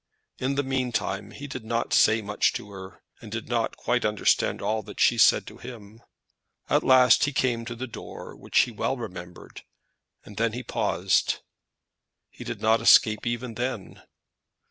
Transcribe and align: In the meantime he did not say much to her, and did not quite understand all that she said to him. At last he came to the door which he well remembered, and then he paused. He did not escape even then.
In 0.39 0.55
the 0.55 0.63
meantime 0.63 1.29
he 1.29 1.45
did 1.45 1.63
not 1.63 1.93
say 1.93 2.23
much 2.23 2.53
to 2.53 2.71
her, 2.71 3.03
and 3.21 3.31
did 3.31 3.47
not 3.47 3.77
quite 3.77 4.03
understand 4.03 4.59
all 4.59 4.81
that 4.81 4.99
she 4.99 5.19
said 5.19 5.45
to 5.45 5.59
him. 5.59 6.01
At 6.71 6.81
last 6.83 7.25
he 7.25 7.31
came 7.31 7.65
to 7.65 7.75
the 7.75 7.85
door 7.85 8.35
which 8.35 8.61
he 8.61 8.71
well 8.71 8.97
remembered, 8.97 9.61
and 10.25 10.37
then 10.37 10.53
he 10.53 10.63
paused. 10.63 11.41
He 12.31 12.43
did 12.43 12.61
not 12.63 12.81
escape 12.81 13.27
even 13.27 13.53
then. 13.53 14.01